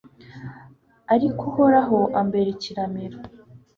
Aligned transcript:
ariko 1.13 1.39
Uhoraho 1.49 1.97
ambera 2.19 2.49
ikiramiro 2.55 3.17